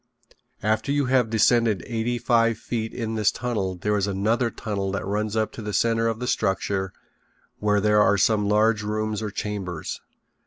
After 0.63 0.91
you 0.91 1.05
have 1.05 1.29
descended 1.29 1.83
eighty 1.85 2.17
five 2.17 2.57
feet 2.57 2.91
in 2.91 3.13
this 3.13 3.31
tunnel 3.31 3.75
there 3.75 3.95
is 3.95 4.07
another 4.07 4.49
tunnel 4.49 4.91
that 4.93 5.05
runs 5.05 5.35
up 5.35 5.51
to 5.51 5.61
the 5.61 5.73
center 5.73 6.07
of 6.07 6.17
the 6.19 6.25
structure 6.25 6.91
where 7.59 7.79
there 7.79 8.01
are 8.01 8.17
some 8.17 8.49
large 8.49 8.81
rooms 8.81 9.21
or 9.21 9.29
chambers. 9.29 10.01